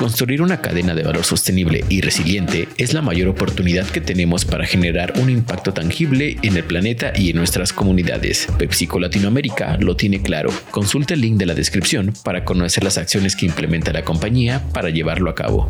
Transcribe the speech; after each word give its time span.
Construir 0.00 0.40
una 0.40 0.62
cadena 0.62 0.94
de 0.94 1.02
valor 1.02 1.24
sostenible 1.24 1.84
y 1.90 2.00
resiliente 2.00 2.70
es 2.78 2.94
la 2.94 3.02
mayor 3.02 3.28
oportunidad 3.28 3.86
que 3.86 4.00
tenemos 4.00 4.46
para 4.46 4.64
generar 4.64 5.12
un 5.20 5.28
impacto 5.28 5.74
tangible 5.74 6.38
en 6.40 6.56
el 6.56 6.64
planeta 6.64 7.12
y 7.14 7.28
en 7.28 7.36
nuestras 7.36 7.74
comunidades. 7.74 8.48
PepsiCo 8.56 8.98
Latinoamérica 8.98 9.76
lo 9.78 9.96
tiene 9.96 10.22
claro. 10.22 10.48
Consulta 10.70 11.12
el 11.12 11.20
link 11.20 11.36
de 11.36 11.44
la 11.44 11.52
descripción 11.52 12.14
para 12.24 12.46
conocer 12.46 12.82
las 12.82 12.96
acciones 12.96 13.36
que 13.36 13.44
implementa 13.44 13.92
la 13.92 14.02
compañía 14.02 14.64
para 14.72 14.88
llevarlo 14.88 15.28
a 15.28 15.34
cabo. 15.34 15.68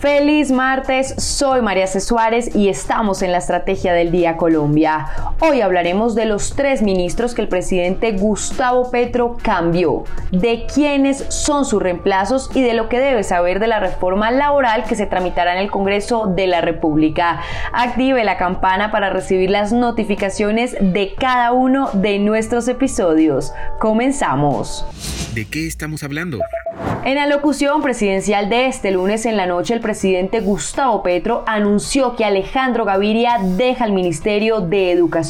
Feliz 0.00 0.50
martes, 0.50 1.14
soy 1.16 1.62
María 1.62 1.86
C. 1.86 2.00
Suárez 2.00 2.54
y 2.54 2.68
estamos 2.68 3.22
en 3.22 3.32
la 3.32 3.38
Estrategia 3.38 3.94
del 3.94 4.12
Día 4.12 4.36
Colombia. 4.36 5.06
Hoy 5.40 5.60
hablaremos 5.60 6.16
de 6.16 6.24
los 6.24 6.56
tres 6.56 6.82
ministros 6.82 7.32
que 7.32 7.42
el 7.42 7.48
presidente 7.48 8.10
Gustavo 8.10 8.90
Petro 8.90 9.36
cambió, 9.40 10.02
de 10.32 10.66
quiénes 10.66 11.26
son 11.28 11.64
sus 11.64 11.80
reemplazos 11.80 12.50
y 12.56 12.62
de 12.62 12.74
lo 12.74 12.88
que 12.88 12.98
debe 12.98 13.22
saber 13.22 13.60
de 13.60 13.68
la 13.68 13.78
reforma 13.78 14.32
laboral 14.32 14.82
que 14.82 14.96
se 14.96 15.06
tramitará 15.06 15.52
en 15.52 15.60
el 15.60 15.70
Congreso 15.70 16.26
de 16.26 16.48
la 16.48 16.60
República. 16.60 17.40
Active 17.72 18.24
la 18.24 18.36
campana 18.36 18.90
para 18.90 19.10
recibir 19.10 19.48
las 19.50 19.72
notificaciones 19.72 20.76
de 20.80 21.14
cada 21.14 21.52
uno 21.52 21.88
de 21.92 22.18
nuestros 22.18 22.66
episodios. 22.66 23.52
Comenzamos. 23.78 24.84
¿De 25.34 25.44
qué 25.44 25.68
estamos 25.68 26.02
hablando? 26.02 26.40
En 27.04 27.14
la 27.14 27.26
locución 27.26 27.80
presidencial 27.80 28.48
de 28.48 28.66
este 28.66 28.90
lunes 28.90 29.24
en 29.24 29.36
la 29.36 29.46
noche, 29.46 29.72
el 29.72 29.80
presidente 29.80 30.40
Gustavo 30.40 31.02
Petro 31.02 31.44
anunció 31.46 32.16
que 32.16 32.24
Alejandro 32.24 32.84
Gaviria 32.84 33.38
deja 33.56 33.84
el 33.84 33.92
Ministerio 33.92 34.60
de 34.60 34.90
Educación, 34.90 35.27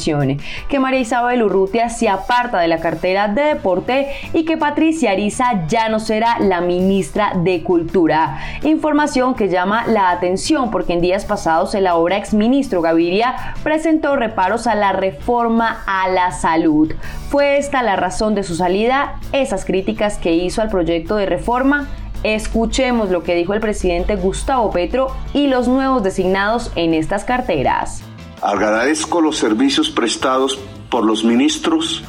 que 0.67 0.79
María 0.79 0.99
Isabel 0.99 1.43
Urrutia 1.43 1.89
se 1.89 2.09
aparta 2.09 2.59
de 2.59 2.67
la 2.67 2.79
cartera 2.79 3.27
de 3.27 3.41
Deporte 3.43 4.09
y 4.33 4.45
que 4.45 4.57
Patricia 4.57 5.11
Ariza 5.11 5.67
ya 5.67 5.89
no 5.89 5.99
será 5.99 6.39
la 6.39 6.61
ministra 6.61 7.33
de 7.35 7.63
Cultura. 7.63 8.39
Información 8.63 9.35
que 9.35 9.49
llama 9.49 9.85
la 9.87 10.11
atención 10.11 10.71
porque 10.71 10.93
en 10.93 11.01
días 11.01 11.25
pasados 11.25 11.75
el 11.75 11.87
ahora 11.87 12.17
exministro 12.17 12.81
Gaviria 12.81 13.55
presentó 13.63 14.15
reparos 14.15 14.67
a 14.67 14.75
la 14.75 14.93
reforma 14.93 15.83
a 15.85 16.07
la 16.09 16.31
salud. 16.31 16.93
¿Fue 17.29 17.57
esta 17.57 17.83
la 17.83 17.95
razón 17.95 18.35
de 18.35 18.43
su 18.43 18.55
salida? 18.55 19.19
Esas 19.31 19.65
críticas 19.65 20.17
que 20.17 20.33
hizo 20.33 20.61
al 20.61 20.69
proyecto 20.69 21.15
de 21.15 21.25
reforma 21.25 21.87
Escuchemos 22.23 23.11
lo 23.11 23.23
que 23.23 23.33
dijo 23.35 23.53
el 23.53 23.61
presidente 23.61 24.17
Gustavo 24.17 24.71
Petro 24.71 25.07
y 25.33 25.47
los 25.47 25.69
nuevos 25.69 26.03
designados 26.03 26.69
en 26.75 26.93
estas 26.93 27.23
carteras. 27.23 28.03
Agradezco 28.41 29.21
los 29.21 29.37
servicios 29.37 29.89
prestados 29.89 30.59
por 30.89 31.05
los 31.05 31.23
ministros 31.23 32.03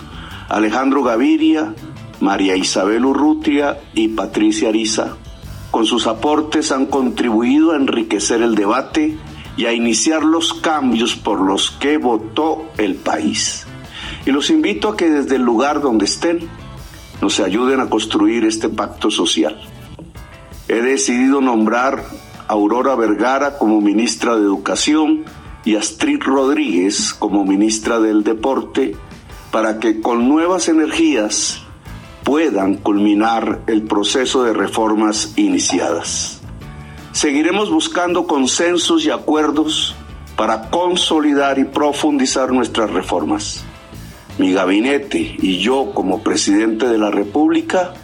Alejandro 0.49 1.03
Gaviria, 1.03 1.75
María 2.21 2.57
Isabel 2.57 3.05
Urrutia 3.05 3.81
y 3.95 4.09
Patricia 4.09 4.69
Ariza. 4.69 5.17
Con 5.71 5.87
sus 5.87 6.07
aportes 6.07 6.73
han 6.73 6.87
contribuido 6.87 7.73
a 7.73 7.77
enriquecer 7.77 8.43
el 8.43 8.55
debate 8.55 9.17
y 9.57 9.67
a 9.67 9.73
iniciar 9.73 10.25
los 10.25 10.55
cambios 10.55 11.15
por 11.15 11.41
los 11.41 11.71
que 11.71 11.99
votó 11.99 12.65
el 12.79 12.97
país. 12.97 13.67
Y 14.27 14.31
los 14.31 14.51
invito 14.51 14.89
a 14.89 14.97
que 14.97 15.09
desde 15.09 15.37
el 15.37 15.43
lugar 15.43 15.81
donde 15.81 16.05
estén 16.05 16.49
nos 17.21 17.39
ayuden 17.41 17.81
a 17.81 17.89
construir 17.89 18.45
este 18.45 18.69
pacto 18.69 19.11
social 19.11 19.61
he 20.71 20.83
decidido 20.83 21.41
nombrar 21.41 22.05
a 22.47 22.53
Aurora 22.53 22.95
Vergara 22.95 23.59
como 23.59 23.81
ministra 23.81 24.37
de 24.37 24.43
Educación 24.43 25.25
y 25.65 25.77
Astrid 25.77 26.21
Rodríguez 26.23 27.15
como 27.15 27.45
ministra 27.45 28.01
del 28.01 28.25
Deporte 28.25 28.97
para 29.51 29.79
que 29.79 30.01
con 30.01 30.29
nuevas 30.29 30.69
energías 30.69 31.63
puedan 32.25 32.77
culminar 32.77 33.61
el 33.67 33.83
proceso 33.83 34.45
de 34.45 34.53
reformas 34.53 35.33
iniciadas. 35.37 36.41
Seguiremos 37.13 37.71
buscando 37.71 38.27
consensos 38.27 39.05
y 39.05 39.11
acuerdos 39.11 39.97
para 40.37 40.71
consolidar 40.71 41.59
y 41.59 41.65
profundizar 41.65 42.53
nuestras 42.53 42.91
reformas. 42.91 43.65
Mi 44.39 44.53
gabinete 44.53 45.37
y 45.39 45.59
yo 45.59 45.93
como 45.93 46.23
presidente 46.23 46.87
de 46.89 46.99
la 46.99 47.11
República 47.11 47.95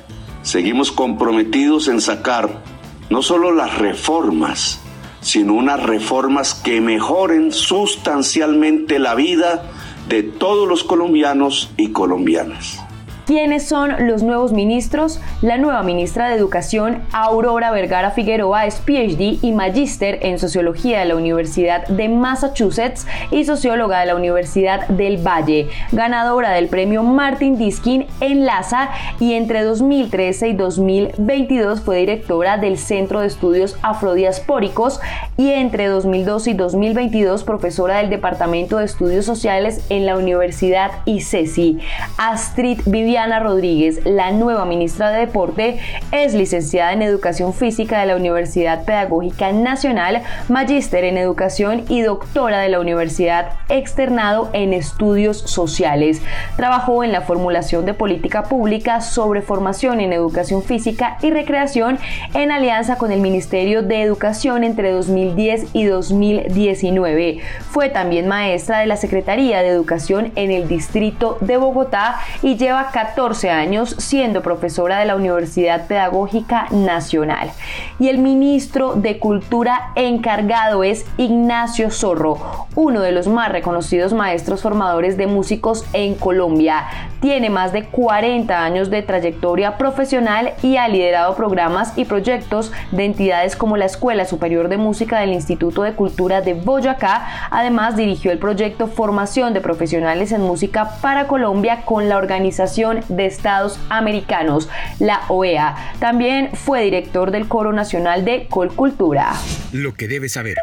seguimos 0.43 0.93
comprometidos 0.93 1.89
en 1.89 2.01
sacar 2.01 2.63
no 3.09 3.23
solo 3.23 3.53
las 3.53 3.79
reformas, 3.79 4.81
sino 5.27 5.55
unas 5.55 5.83
reformas 5.83 6.55
que 6.55 6.81
mejoren 6.81 7.51
sustancialmente 7.51 9.01
la 9.01 9.17
vida 9.17 9.73
de 10.09 10.23
todos 10.23 10.69
los 10.69 10.85
colombianos 10.85 11.73
y 11.77 11.89
colombianas. 11.89 12.86
¿Quiénes 13.27 13.67
son 13.67 14.07
los 14.07 14.23
nuevos 14.23 14.53
ministros? 14.53 15.21
La 15.43 15.59
nueva 15.59 15.83
ministra 15.83 16.29
de 16.29 16.37
Educación, 16.37 17.03
Aurora 17.11 17.73
Vergara 17.73 18.13
Figueroa, 18.13 18.67
es 18.67 18.77
PhD 18.77 19.41
y 19.43 19.51
magíster 19.51 20.21
en 20.23 20.39
Sociología 20.39 21.01
de 21.01 21.07
la 21.07 21.17
Universidad 21.17 21.89
de 21.89 22.09
Massachusetts 22.09 23.05
y 23.33 23.45
socióloga 23.45 23.99
de 23.99 24.07
la 24.07 24.15
Universidad 24.15 24.87
del 24.87 25.17
Valle, 25.27 25.69
ganadora 25.91 26.53
del 26.53 26.69
premio 26.69 27.03
Martin 27.03 27.59
Diskin 27.59 28.07
en 28.21 28.47
LASA 28.47 28.91
y 29.19 29.33
entre 29.33 29.65
2013 29.65 30.51
y 30.51 30.53
2022 30.53 31.81
fue 31.81 31.99
directora 31.99 32.59
del 32.59 32.79
Centro 32.79 33.23
de 33.23 33.27
Estudios 33.27 33.77
Afrodiaspóricos 33.83 35.01
y 35.37 35.51
entre 35.51 35.89
2012 35.89 36.51
y 36.53 36.55
2022 36.55 37.43
profesora 37.43 37.97
del 37.97 38.09
Departamento 38.09 38.79
de 38.79 38.85
Estudios 38.85 39.25
Sociales 39.25 39.85
en 39.89 40.07
la 40.07 40.17
Universidad 40.17 40.93
ICESI. 41.07 41.81
Astrid 42.19 42.83
Vivian 42.87 43.16
Ana 43.17 43.41
Rodríguez, 43.41 44.01
la 44.05 44.31
nueva 44.31 44.65
ministra 44.65 45.11
de 45.11 45.21
Deporte, 45.21 45.79
es 46.13 46.35
licenciada 46.35 46.93
en 46.93 47.03
Educación 47.03 47.55
Física 47.55 48.01
de 48.01 48.07
la 48.07 48.17
Universidad 48.17 48.85
Pedagógica 48.85 49.53
Nacional, 49.53 50.23
magíster 50.49 51.05
en 51.05 51.19
Educación 51.19 51.85
y 51.89 52.03
doctora 52.03 52.61
de 52.61 52.69
la 52.69 52.81
Universidad 52.81 53.51
Externado 53.69 54.51
en 54.53 54.73
Estudios 54.73 55.39
Sociales. 55.39 56.21
Trabajó 56.57 57.05
en 57.05 57.13
la 57.13 57.23
formulación 57.23 57.87
de 57.87 57.95
política 57.95 58.45
pública 58.45 59.01
sobre 59.01 59.43
formación 59.43 60.01
en 60.01 60.13
educación 60.13 60.63
física 60.63 61.19
y 61.23 61.31
recreación 61.31 61.99
en 62.35 62.53
alianza 62.53 62.97
con 62.97 63.13
el 63.13 63.21
Ministerio 63.21 63.83
de 63.83 64.03
Educación 64.03 64.65
entre 64.65 64.93
2010 64.93 65.69
y 65.73 65.85
2019. 65.85 67.41
Fue 67.71 67.89
también 67.89 68.29
maestra 68.29 68.81
de 68.81 68.87
la 68.87 68.97
Secretaría 68.97 69.63
de 69.63 69.69
Educación 69.69 70.33
en 70.37 70.51
el 70.51 70.69
Distrito 70.69 71.39
de 71.41 71.57
Bogotá 71.57 72.21
y 72.43 72.57
lleva 72.57 72.91
14 72.93 73.06
años 73.51 73.95
siendo 73.99 74.43
profesora 74.43 74.99
de 74.99 75.07
la 75.07 75.17
Universidad 75.17 75.87
Pedagógica 75.87 76.67
Nacional. 76.71 77.51
Y 77.99 78.09
el 78.09 78.19
ministro 78.19 78.95
de 78.95 79.19
Cultura 79.19 79.93
encargado 79.95 80.85
es 80.85 81.07
Ignacio 81.17 81.91
Zorro, 81.91 82.67
uno 82.75 83.01
de 83.01 83.13
los 83.13 83.27
más 83.27 83.51
reconocidos 83.51 84.13
maestros 84.13 84.63
formadores 84.63 85.17
de 85.17 85.27
músicos 85.27 85.85
en 85.93 86.15
Colombia. 86.15 86.85
Tiene 87.21 87.49
más 87.51 87.73
de 87.73 87.85
40 87.85 88.63
años 88.63 88.91
de 88.91 89.03
trayectoria 89.03 89.79
profesional 89.79 90.53
y 90.63 90.77
ha 90.77 90.89
liderado 90.89 91.35
programas 91.35 91.97
y 91.97 92.05
proyectos 92.05 92.73
de 92.91 93.05
entidades 93.05 93.57
como 93.57 93.77
la 93.77 93.87
Escuela 93.87 94.25
Superior 94.25 94.69
de 94.69 94.77
Música 94.77 95.21
del 95.21 95.33
Instituto 95.33 95.83
de 95.83 95.95
Cultura 95.95 96.43
de 96.43 96.55
Boyacá. 96.55 97.27
Además, 97.51 97.97
dirigió 97.97 98.31
el 98.31 98.39
proyecto 98.39 98.87
Formación 98.87 99.55
de 99.55 99.61
Profesionales 99.61 100.33
en 100.33 100.43
Música 100.43 100.99
para 101.01 101.27
Colombia 101.27 101.83
con 101.85 102.09
la 102.09 102.19
Organización 102.19 102.96
de 103.09 103.27
Estados 103.27 103.79
Americanos, 103.89 104.69
la 104.99 105.23
OEA. 105.29 105.75
También 105.99 106.51
fue 106.55 106.83
director 106.83 107.31
del 107.31 107.49
Coro 107.49 107.73
Nacional 107.73 108.25
de 108.25 108.47
Colcultura. 108.49 109.33
Lo 109.73 109.95
que 109.95 110.09
debes 110.09 110.33
saber. 110.33 110.57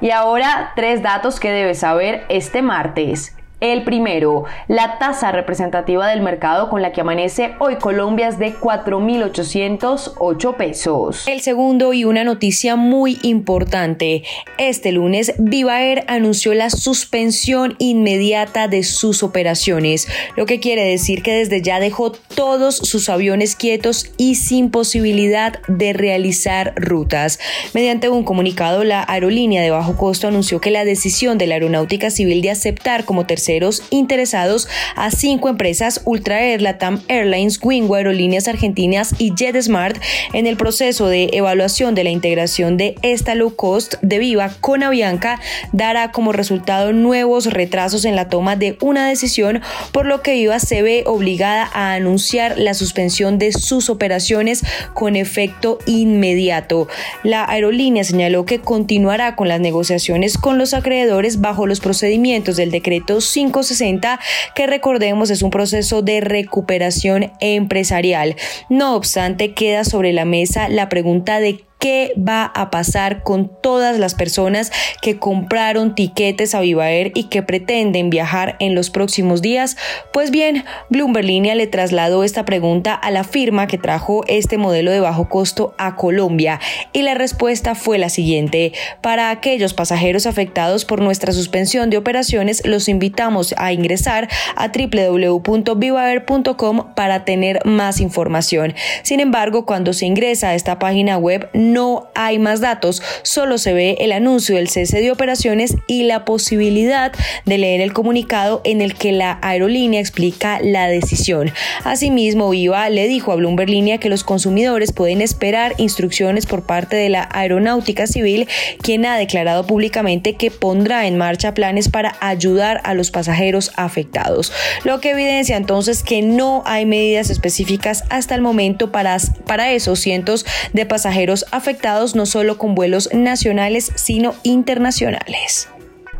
Y 0.00 0.10
ahora 0.10 0.72
tres 0.76 1.02
datos 1.02 1.40
que 1.40 1.50
debes 1.50 1.80
saber 1.80 2.24
este 2.28 2.62
martes. 2.62 3.34
El 3.60 3.82
primero, 3.82 4.44
la 4.68 5.00
tasa 5.00 5.32
representativa 5.32 6.06
del 6.06 6.22
mercado 6.22 6.70
con 6.70 6.80
la 6.80 6.92
que 6.92 7.00
amanece 7.00 7.56
hoy 7.58 7.74
Colombia 7.74 8.28
es 8.28 8.38
de 8.38 8.54
4.808 8.54 10.56
pesos. 10.56 11.26
El 11.26 11.40
segundo 11.40 11.92
y 11.92 12.04
una 12.04 12.22
noticia 12.22 12.76
muy 12.76 13.18
importante. 13.22 14.22
Este 14.58 14.92
lunes 14.92 15.34
Viva 15.38 15.82
Air 15.82 16.04
anunció 16.06 16.54
la 16.54 16.70
suspensión 16.70 17.74
inmediata 17.80 18.68
de 18.68 18.84
sus 18.84 19.24
operaciones, 19.24 20.06
lo 20.36 20.46
que 20.46 20.60
quiere 20.60 20.84
decir 20.84 21.24
que 21.24 21.32
desde 21.32 21.60
ya 21.60 21.80
dejó 21.80 22.12
todos 22.12 22.76
sus 22.76 23.08
aviones 23.08 23.56
quietos 23.56 24.12
y 24.18 24.36
sin 24.36 24.70
posibilidad 24.70 25.58
de 25.66 25.94
realizar 25.94 26.74
rutas. 26.76 27.40
Mediante 27.74 28.08
un 28.08 28.22
comunicado, 28.22 28.84
la 28.84 29.04
aerolínea 29.08 29.62
de 29.62 29.72
bajo 29.72 29.96
costo 29.96 30.28
anunció 30.28 30.60
que 30.60 30.70
la 30.70 30.84
decisión 30.84 31.38
de 31.38 31.48
la 31.48 31.54
Aeronáutica 31.54 32.10
Civil 32.10 32.40
de 32.40 32.52
aceptar 32.52 33.04
como 33.04 33.26
tercer 33.26 33.47
interesados 33.90 34.68
a 34.94 35.10
cinco 35.10 35.48
empresas 35.48 36.02
Ultra 36.04 36.44
Air, 36.44 36.60
Latam 36.62 37.02
Airlines, 37.08 37.58
Wingo, 37.62 37.94
Aerolíneas 37.94 38.48
Argentinas 38.48 39.14
y 39.18 39.32
JetSmart 39.34 39.96
en 40.32 40.46
el 40.46 40.56
proceso 40.56 41.08
de 41.08 41.30
evaluación 41.32 41.94
de 41.94 42.04
la 42.04 42.10
integración 42.10 42.76
de 42.76 42.96
esta 43.02 43.34
low 43.34 43.54
cost 43.54 43.94
de 44.02 44.18
Viva 44.18 44.50
con 44.60 44.82
Avianca 44.82 45.40
dará 45.72 46.12
como 46.12 46.32
resultado 46.32 46.92
nuevos 46.92 47.46
retrasos 47.46 48.04
en 48.04 48.16
la 48.16 48.28
toma 48.28 48.56
de 48.56 48.76
una 48.80 49.08
decisión, 49.08 49.62
por 49.92 50.06
lo 50.06 50.22
que 50.22 50.34
Viva 50.34 50.58
se 50.58 50.82
ve 50.82 51.04
obligada 51.06 51.70
a 51.72 51.94
anunciar 51.94 52.58
la 52.58 52.74
suspensión 52.74 53.38
de 53.38 53.52
sus 53.52 53.88
operaciones 53.88 54.62
con 54.94 55.16
efecto 55.16 55.78
inmediato. 55.86 56.88
La 57.22 57.44
aerolínea 57.48 58.04
señaló 58.04 58.44
que 58.44 58.60
continuará 58.60 59.36
con 59.36 59.48
las 59.48 59.60
negociaciones 59.60 60.36
con 60.38 60.58
los 60.58 60.74
acreedores 60.74 61.40
bajo 61.40 61.66
los 61.66 61.80
procedimientos 61.80 62.56
del 62.56 62.70
decreto 62.70 63.20
560, 63.38 64.18
que 64.54 64.66
recordemos 64.66 65.30
es 65.30 65.42
un 65.42 65.50
proceso 65.50 66.02
de 66.02 66.20
recuperación 66.20 67.32
empresarial. 67.38 68.34
No 68.68 68.96
obstante, 68.96 69.54
queda 69.54 69.84
sobre 69.84 70.12
la 70.12 70.24
mesa 70.24 70.68
la 70.68 70.88
pregunta 70.88 71.38
de 71.38 71.67
qué 71.78 72.12
va 72.16 72.44
a 72.44 72.70
pasar 72.70 73.22
con 73.22 73.50
todas 73.62 73.98
las 73.98 74.14
personas 74.14 74.72
que 75.00 75.18
compraron 75.18 75.94
tiquetes 75.94 76.54
a 76.54 76.60
Viva 76.60 76.90
Air 76.90 77.12
y 77.14 77.24
que 77.24 77.42
pretenden 77.42 78.10
viajar 78.10 78.56
en 78.60 78.74
los 78.74 78.90
próximos 78.90 79.42
días? 79.42 79.76
Pues 80.12 80.30
bien, 80.30 80.64
Bloomberg 80.90 81.24
Línea 81.24 81.54
le 81.54 81.66
trasladó 81.66 82.24
esta 82.24 82.44
pregunta 82.44 82.94
a 82.94 83.10
la 83.10 83.24
firma 83.24 83.66
que 83.66 83.78
trajo 83.78 84.24
este 84.26 84.58
modelo 84.58 84.90
de 84.90 85.00
bajo 85.00 85.28
costo 85.28 85.74
a 85.78 85.96
Colombia 85.96 86.60
y 86.92 87.02
la 87.02 87.14
respuesta 87.14 87.74
fue 87.74 87.98
la 87.98 88.08
siguiente. 88.08 88.72
Para 89.00 89.30
aquellos 89.30 89.74
pasajeros 89.74 90.26
afectados 90.26 90.84
por 90.84 91.00
nuestra 91.00 91.32
suspensión 91.32 91.90
de 91.90 91.96
operaciones, 91.96 92.66
los 92.66 92.88
invitamos 92.88 93.54
a 93.56 93.72
ingresar 93.72 94.28
a 94.56 94.68
www.vivaer.com 94.68 96.94
para 96.94 97.24
tener 97.24 97.64
más 97.64 98.00
información. 98.00 98.74
Sin 99.02 99.20
embargo, 99.20 99.66
cuando 99.66 99.92
se 99.92 100.06
ingresa 100.06 100.50
a 100.50 100.54
esta 100.54 100.78
página 100.78 101.18
web, 101.18 101.50
no 101.72 102.10
hay 102.14 102.38
más 102.38 102.60
datos, 102.60 103.02
solo 103.22 103.58
se 103.58 103.72
ve 103.72 103.96
el 104.00 104.12
anuncio 104.12 104.56
del 104.56 104.68
cese 104.68 105.00
de 105.00 105.10
operaciones 105.10 105.76
y 105.86 106.04
la 106.04 106.24
posibilidad 106.24 107.12
de 107.44 107.58
leer 107.58 107.80
el 107.80 107.92
comunicado 107.92 108.60
en 108.64 108.80
el 108.80 108.94
que 108.94 109.12
la 109.12 109.38
aerolínea 109.42 110.00
explica 110.00 110.58
la 110.62 110.88
decisión. 110.88 111.52
Asimismo, 111.84 112.50
Viva 112.50 112.88
le 112.90 113.06
dijo 113.08 113.32
a 113.32 113.36
Bloomberg 113.36 113.70
Línea 113.70 113.98
que 113.98 114.08
los 114.08 114.24
consumidores 114.24 114.92
pueden 114.92 115.20
esperar 115.20 115.74
instrucciones 115.78 116.46
por 116.46 116.64
parte 116.64 116.96
de 116.96 117.08
la 117.08 117.28
Aeronáutica 117.32 118.06
Civil, 118.06 118.48
quien 118.82 119.06
ha 119.06 119.16
declarado 119.16 119.66
públicamente 119.66 120.34
que 120.34 120.50
pondrá 120.50 121.06
en 121.06 121.18
marcha 121.18 121.54
planes 121.54 121.88
para 121.88 122.16
ayudar 122.20 122.80
a 122.84 122.94
los 122.94 123.10
pasajeros 123.10 123.72
afectados, 123.76 124.52
lo 124.84 125.00
que 125.00 125.10
evidencia 125.10 125.56
entonces 125.56 126.02
que 126.02 126.22
no 126.22 126.62
hay 126.66 126.86
medidas 126.86 127.30
específicas 127.30 128.04
hasta 128.10 128.34
el 128.34 128.40
momento 128.40 128.90
para, 128.90 129.16
para 129.46 129.72
esos 129.72 130.00
cientos 130.00 130.46
de 130.72 130.86
pasajeros 130.86 131.44
afectados 131.50 131.57
afectados 131.58 132.14
no 132.14 132.24
solo 132.24 132.56
con 132.56 132.74
vuelos 132.74 133.10
nacionales, 133.12 133.92
sino 133.96 134.34
internacionales. 134.42 135.68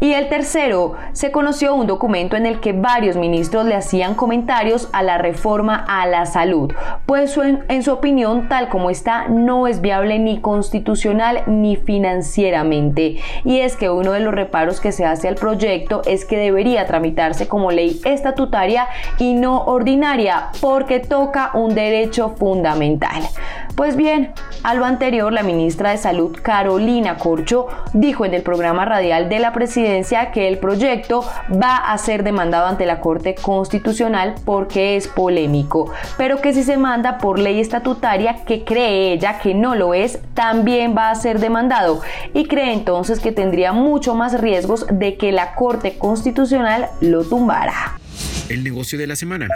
Y 0.01 0.13
el 0.13 0.29
tercero, 0.29 0.95
se 1.13 1.33
conoció 1.33 1.75
un 1.75 1.89
documento 1.89 2.37
en 2.37 2.47
el 2.47 2.61
que 2.61 2.73
varios 2.73 3.17
ministros 3.17 3.67
le 3.67 3.75
hacían 3.75 4.15
comentarios 4.15 4.89
a 4.93 5.03
la 5.03 5.19
reforma 5.19 5.85
a 5.89 6.07
la 6.07 6.25
salud, 6.25 6.73
pues 7.05 7.37
en, 7.37 7.65
en, 7.69 7.83
su 7.83 7.93
opinión, 7.93 8.49
tal 8.49 8.69
como 8.69 8.91
está, 8.91 9.27
no 9.27 9.67
es 9.67 9.81
viable 9.81 10.21
ni 10.21 10.41
constitucional 10.41 11.43
ni 11.49 11.75
financieramente. 11.75 13.17
Y 13.45 13.59
es 13.59 13.75
que 13.75 13.91
uno 13.91 14.13
de 14.13 14.21
los 14.21 14.33
reparos 14.33 14.81
que 14.81 14.93
se 14.93 15.05
hace 15.05 15.27
al 15.27 15.35
proyecto 15.35 16.03
es 16.07 16.25
que 16.25 16.39
debería 16.39 16.87
tramitarse 16.87 17.49
como 17.49 17.73
ley 17.73 18.01
estatutaria 18.05 18.87
y 19.19 19.35
no 19.35 19.65
ordinaria, 19.65 20.51
porque 20.61 21.01
toca 21.01 21.51
un 21.55 21.75
derecho 21.75 22.37
fundamental. 22.39 23.25
Pues 23.75 23.97
bien, 23.97 24.33
a 24.65 24.75
lo 24.75 24.85
anterior, 24.85 25.33
la 25.33 25.43
ministra 25.43 25.91
de 25.91 25.99
Salud, 25.99 26.37
Carolina 26.43 27.17
Corcho, 27.17 27.69
dijo 27.93 28.25
en 28.25 28.35
el 28.35 28.43
programa 28.43 28.85
radial 28.85 29.29
de 29.29 29.39
la 29.39 29.53
presidencia 29.53 30.31
que 30.33 30.49
el 30.49 30.59
proyecto 30.59 31.25
va 31.51 31.77
a 31.77 31.97
ser 31.99 32.25
demandado 32.25 32.67
ante 32.67 32.87
la 32.87 33.01
Corte 33.01 33.35
Constitucional 33.35 34.35
porque 34.45 34.97
es 34.97 35.07
polémico, 35.07 35.93
pero 36.17 36.41
que 36.41 36.53
si 36.53 36.65
se 36.65 36.77
manda 36.77 37.19
por 37.19 37.39
ley 37.39 37.61
estatutaria, 37.61 38.45
que 38.45 38.65
cree 38.65 39.13
ella 39.13 39.39
que 39.39 39.55
no 39.55 39.75
lo 39.75 39.95
es, 39.95 40.19
también 40.35 40.97
va 40.97 41.11
a 41.11 41.15
ser 41.15 41.39
demandado 41.39 42.01
y 42.35 42.47
cree 42.47 42.73
entonces 42.73 43.21
que 43.21 43.33
tendría 43.33 43.73
mucho 43.73 44.15
más 44.15 44.41
riesgos 44.41 44.87
de 44.91 45.17
que 45.17 45.33
la 45.33 45.55
Corte 45.55 45.99
Constitucional 45.99 46.89
lo 47.01 47.25
tumbara. 47.25 47.99
El 48.49 48.65
negocio 48.65 48.99
de 48.99 49.07
la 49.07 49.15
semana. 49.15 49.49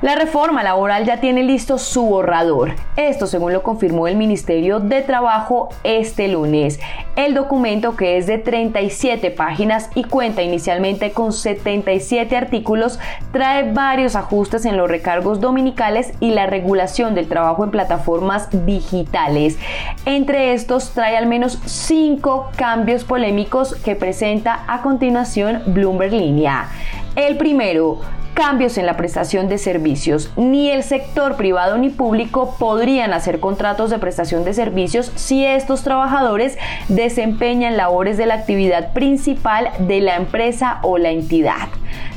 La 0.00 0.14
reforma 0.14 0.62
laboral 0.62 1.04
ya 1.04 1.18
tiene 1.18 1.42
listo 1.42 1.76
su 1.76 2.06
borrador. 2.06 2.76
Esto 2.94 3.26
según 3.26 3.52
lo 3.52 3.64
confirmó 3.64 4.06
el 4.06 4.14
Ministerio 4.14 4.78
de 4.78 5.02
Trabajo 5.02 5.70
este 5.82 6.28
lunes. 6.28 6.78
El 7.16 7.34
documento 7.34 7.96
que 7.96 8.16
es 8.16 8.28
de 8.28 8.38
37 8.38 9.32
páginas 9.32 9.90
y 9.96 10.04
cuenta 10.04 10.42
inicialmente 10.42 11.10
con 11.10 11.32
77 11.32 12.36
artículos 12.36 13.00
trae 13.32 13.72
varios 13.72 14.14
ajustes 14.14 14.66
en 14.66 14.76
los 14.76 14.88
recargos 14.88 15.40
dominicales 15.40 16.12
y 16.20 16.30
la 16.30 16.46
regulación 16.46 17.16
del 17.16 17.26
trabajo 17.26 17.64
en 17.64 17.72
plataformas 17.72 18.48
digitales. 18.64 19.58
Entre 20.04 20.52
estos 20.52 20.92
trae 20.92 21.16
al 21.16 21.26
menos 21.26 21.58
5 21.64 22.52
cambios 22.54 23.02
polémicos 23.02 23.74
que 23.74 23.96
presenta 23.96 24.64
a 24.68 24.80
continuación 24.80 25.60
Bloomberg 25.66 26.12
Línea. 26.12 26.68
El 27.16 27.36
primero, 27.36 27.98
cambios 28.38 28.78
en 28.78 28.86
la 28.86 28.96
prestación 28.96 29.48
de 29.48 29.58
servicios. 29.58 30.30
Ni 30.36 30.70
el 30.70 30.84
sector 30.84 31.34
privado 31.34 31.76
ni 31.76 31.90
público 31.90 32.54
podrían 32.56 33.12
hacer 33.12 33.40
contratos 33.40 33.90
de 33.90 33.98
prestación 33.98 34.44
de 34.44 34.54
servicios 34.54 35.10
si 35.16 35.44
estos 35.44 35.82
trabajadores 35.82 36.56
desempeñan 36.86 37.76
labores 37.76 38.16
de 38.16 38.26
la 38.26 38.34
actividad 38.34 38.92
principal 38.92 39.70
de 39.80 40.00
la 40.00 40.14
empresa 40.14 40.78
o 40.82 40.98
la 40.98 41.10
entidad. 41.10 41.68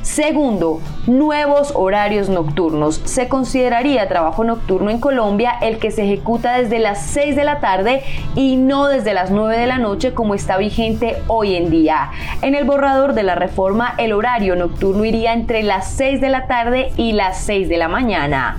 Segundo, 0.02 0.82
nuevos 1.06 1.74
horarios 1.76 2.28
nocturnos. 2.28 3.02
Se 3.06 3.28
consideraría 3.28 4.08
trabajo 4.08 4.44
nocturno 4.44 4.90
en 4.90 5.00
Colombia 5.00 5.54
el 5.62 5.78
que 5.78 5.92
se 5.92 6.04
ejecuta 6.04 6.58
desde 6.58 6.80
las 6.80 7.06
6 7.06 7.36
de 7.36 7.44
la 7.44 7.60
tarde 7.60 8.04
y 8.36 8.58
no 8.58 8.88
desde 8.88 9.14
las 9.14 9.30
9 9.30 9.58
de 9.58 9.68
la 9.68 9.78
noche 9.78 10.14
como 10.14 10.34
está 10.34 10.58
vigente 10.58 11.18
hoy 11.28 11.56
en 11.56 11.70
día. 11.70 12.12
En 12.42 12.56
el 12.56 12.66
borrador 12.66 13.14
de 13.14 13.24
la 13.24 13.36
reforma, 13.36 13.94
el 13.98 14.14
horario 14.14 14.56
nocturno 14.56 15.06
iría 15.06 15.34
entre 15.34 15.62
las 15.64 15.92
6 15.92 16.20
de 16.20 16.30
la 16.30 16.48
tarde 16.48 16.92
y 16.98 17.12
las 17.14 17.40
6 17.44 17.70
de 17.70 17.78
la 17.78 17.88
mañana. 17.88 18.58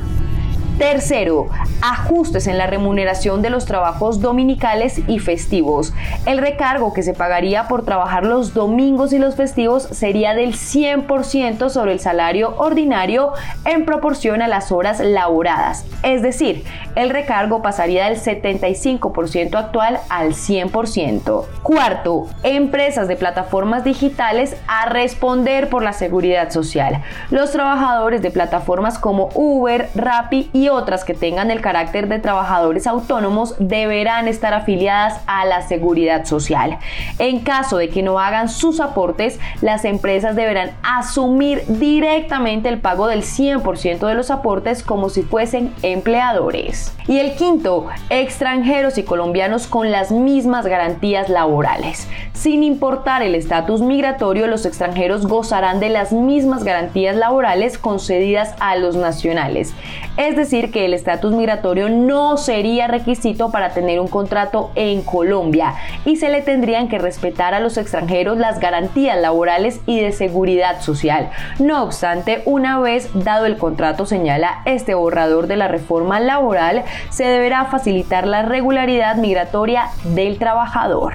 Tercero, 0.83 1.47
ajustes 1.81 2.49
en 2.49 2.59
la 2.59 2.67
remuneración 2.67 3.41
de 3.41 3.51
los 3.51 3.67
trabajos 3.67 4.21
dominicales 4.21 5.01
y 5.07 5.21
festivos. 5.21 5.95
El 6.27 6.39
recargo 6.39 6.93
que 6.93 7.05
se 7.05 7.15
pagaría 7.15 7.69
por 7.69 7.85
trabajar 7.85 8.27
los 8.27 8.53
domingos 8.53 9.13
y 9.13 9.21
los 9.21 9.37
festivos 9.37 9.85
sería 9.85 10.35
del 10.35 10.55
100% 10.55 11.69
sobre 11.69 11.93
el 11.93 12.01
salario 12.01 12.57
ordinario 12.57 13.33
en 13.65 13.85
proporción 13.85 14.43
a 14.43 14.49
las 14.49 14.73
horas 14.73 14.99
laboradas. 14.99 15.87
Es 16.03 16.21
decir, 16.21 16.65
el 16.97 17.11
recargo 17.11 17.63
pasaría 17.63 18.07
del 18.07 18.19
75% 18.19 19.55
actual 19.55 20.01
al 20.09 20.31
100%. 20.31 21.45
Cuarto, 21.63 22.27
empresas 22.43 23.07
de 23.07 23.15
plataformas 23.15 23.85
digitales 23.85 24.57
a 24.67 24.87
responder 24.87 25.69
por 25.69 25.85
la 25.85 25.93
seguridad 25.93 26.51
social. 26.51 27.03
Los 27.31 27.53
trabajadores 27.53 28.21
de 28.21 28.33
plataformas 28.33 28.99
como 28.99 29.29
Uber, 29.37 29.89
Rappi 29.95 30.51
y 30.53 30.72
otras 30.73 31.05
que 31.05 31.15
tengan 31.15 31.51
el 31.51 31.61
carácter 31.61 32.09
de 32.09 32.19
trabajadores 32.19 32.87
autónomos 32.87 33.55
deberán 33.59 34.29
estar 34.29 34.55
afiliadas 34.55 35.21
a 35.27 35.45
la 35.45 35.63
seguridad 35.63 36.25
social. 36.25 36.79
En 37.19 37.41
caso 37.41 37.77
de 37.77 37.89
que 37.89 38.03
no 38.03 38.19
hagan 38.19 38.49
sus 38.49 38.81
aportes, 38.81 39.39
las 39.61 39.85
empresas 39.85 40.37
deberán 40.37 40.73
asumir 40.83 41.63
directamente 41.67 42.69
el 42.69 42.79
pago 42.79 43.07
del 43.07 43.23
100% 43.23 44.07
de 44.07 44.15
los 44.15 44.31
aportes 44.31 44.83
como 44.83 45.09
si 45.09 45.23
fuesen 45.23 45.75
empleadores. 45.83 46.95
Y 47.07 47.19
el 47.19 47.35
quinto, 47.35 47.87
extranjeros 48.11 48.99
y 48.99 49.03
colombianos 49.03 49.67
con 49.67 49.91
las 49.91 50.13
mismas 50.13 50.67
garantías 50.67 51.29
laborales. 51.29 52.09
Sin 52.33 52.63
importar 52.63 53.23
el 53.23 53.35
estatus 53.35 53.83
migratorio, 53.83 54.47
los 54.47 54.67
extranjeros 54.67 55.27
gozarán 55.27 55.81
de 55.81 55.91
las 55.91 56.13
mismas 56.13 56.65
garantías 56.65 57.15
laborales 57.15 57.79
concedidas 57.79 58.55
a 58.59 58.77
los 58.77 58.97
nacionales. 58.97 59.75
Es 60.17 60.37
que 60.71 60.85
el 60.85 60.95
estatus 60.95 61.33
migratorio 61.33 61.89
no 61.89 62.37
sería 62.37 62.87
requisito 62.87 63.51
para 63.51 63.71
tener 63.71 64.01
un 64.01 64.09
contrato 64.09 64.71
en 64.75 65.03
Colombia 65.03 65.75
y 66.05 66.17
se 66.17 66.29
le 66.29 66.43
tendrían 66.43 66.89
que 66.89 66.99
respetar 66.99 67.55
a 67.55 67.61
los 67.61 67.77
extranjeros 67.77 68.39
las 68.39 68.61
garantías 68.61 69.21
laborales 69.21 69.81
y 69.87 70.01
de 70.01 70.13
seguridad 70.13 70.81
social. 70.81 71.31
No 71.59 71.83
obstante, 71.83 72.43
una 72.45 72.79
vez 72.79 73.11
dado 73.15 73.47
el 73.47 73.57
contrato, 73.57 74.07
señala 74.07 74.63
este 74.65 74.95
borrador 74.95 75.47
de 75.47 75.57
la 75.57 75.69
reforma 75.69 76.21
laboral, 76.21 76.85
se 77.11 77.25
deberá 77.25 77.65
facilitar 77.67 78.27
la 78.27 78.43
regularidad 78.43 79.17
migratoria 79.17 79.89
del 80.05 80.39
trabajador. 80.39 81.15